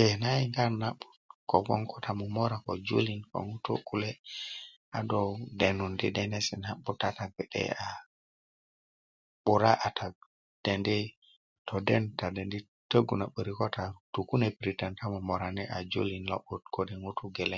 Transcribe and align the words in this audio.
ee 0.00 0.12
nan 0.20 0.34
yinga 0.40 0.62
a 0.68 0.72
na'but 0.80 1.10
kogwon 1.50 1.82
ko 1.90 1.96
ta 2.04 2.12
momora 2.20 2.56
ko 2.64 2.72
julin 2.88 3.20
ko 3.30 3.36
ŋutu 3.48 3.72
kule 3.88 4.10
a 4.98 4.98
do 5.10 5.20
denundi 5.60 6.06
denesi 6.16 6.54
na'but 6.64 7.00
a 7.08 7.10
ta 7.16 7.24
gbe'de 7.32 7.62
a 7.86 7.86
'bura 9.44 9.72
a 9.86 9.88
ta 9.98 10.06
dendi 10.64 10.98
toden 11.68 12.04
ta 12.18 12.26
dendi' 12.36 12.68
tögu 12.90 13.14
na 13.20 13.26
'börik 13.30 13.56
ko 13.60 13.66
ta 13.76 13.84
tu 14.12 14.20
yi 14.22 14.26
kune' 14.28 14.48
piritön 14.56 14.92
ta 14.98 15.04
momorani 15.12 15.64
a 15.76 15.78
julin 15.92 16.24
lo'but 16.30 16.62
kode' 16.74 17.00
ŋutu 17.04 17.24
geleŋ 17.36 17.56